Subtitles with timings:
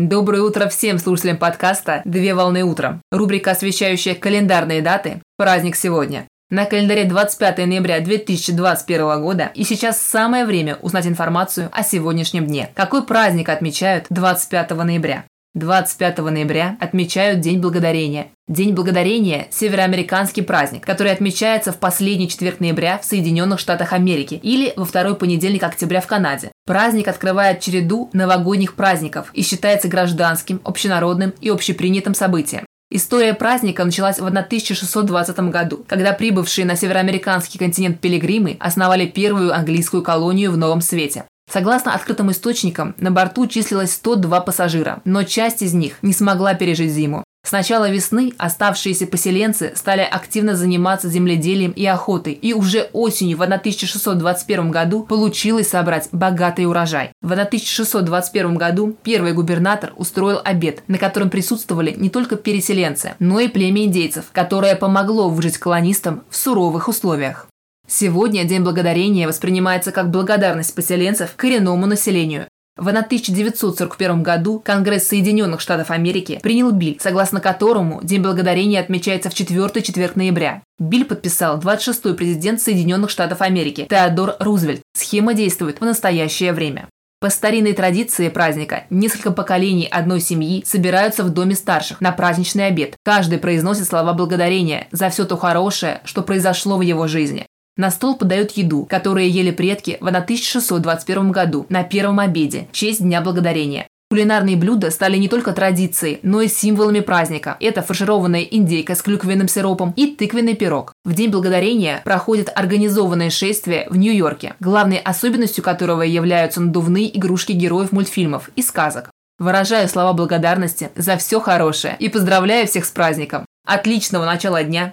[0.00, 3.02] Доброе утро всем слушателям подкаста «Две волны утром».
[3.12, 6.26] Рубрика, освещающая календарные даты «Праздник сегодня».
[6.48, 12.70] На календаре 25 ноября 2021 года и сейчас самое время узнать информацию о сегодняшнем дне.
[12.74, 15.26] Какой праздник отмечают 25 ноября?
[15.54, 18.28] 25 ноября отмечают День Благодарения.
[18.46, 24.72] День Благодарения– североамериканский праздник, который отмечается в последний четверг ноября в Соединенных Штатах Америки или
[24.76, 26.52] во второй понедельник октября в Канаде.
[26.66, 32.64] Праздник открывает череду новогодних праздников и считается гражданским, общенародным и общепринятым событием.
[32.92, 40.02] История праздника началась в 1620 году, когда прибывшие на североамериканский континент пилигримы основали первую английскую
[40.04, 41.24] колонию в Новом Свете.
[41.52, 46.92] Согласно открытым источникам, на борту числилось 102 пассажира, но часть из них не смогла пережить
[46.92, 47.24] зиму.
[47.42, 53.42] С начала весны оставшиеся поселенцы стали активно заниматься земледелием и охотой, и уже осенью в
[53.42, 57.12] 1621 году получилось собрать богатый урожай.
[57.22, 63.48] В 1621 году первый губернатор устроил обед, на котором присутствовали не только переселенцы, но и
[63.48, 67.49] племя индейцев, которое помогло выжить колонистам в суровых условиях.
[67.92, 72.46] Сегодня День Благодарения воспринимается как благодарность поселенцев коренному населению.
[72.76, 79.34] В 1941 году Конгресс Соединенных Штатов Америки принял биль, согласно которому День Благодарения отмечается в
[79.34, 80.62] четвертый четверг ноября.
[80.78, 84.82] Биль подписал 26-й президент Соединенных Штатов Америки Теодор Рузвельт.
[84.96, 86.88] Схема действует в настоящее время.
[87.18, 92.94] По старинной традиции праздника несколько поколений одной семьи собираются в доме старших на праздничный обед.
[93.04, 97.46] Каждый произносит слова благодарения за все то хорошее, что произошло в его жизни.
[97.80, 103.00] На стол подают еду, которую ели предки в 1621 году на первом обеде, в честь
[103.00, 103.86] Дня Благодарения.
[104.10, 107.56] Кулинарные блюда стали не только традицией, но и символами праздника.
[107.58, 110.92] Это фаршированная индейка с клюквенным сиропом и тыквенный пирог.
[111.06, 117.92] В День Благодарения проходит организованное шествие в Нью-Йорке, главной особенностью которого являются надувные игрушки героев
[117.92, 119.10] мультфильмов и сказок.
[119.38, 123.46] Выражаю слова благодарности за все хорошее и поздравляю всех с праздником.
[123.66, 124.92] Отличного начала дня!